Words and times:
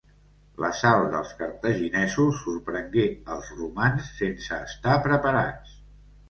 L'assalt 0.63 1.03
dels 1.15 1.33
cartaginesos 1.41 2.39
sorprengué 2.45 3.05
els 3.37 3.53
romans 3.61 4.09
sense 4.23 4.59
estar 4.71 4.97
preparats. 5.07 5.79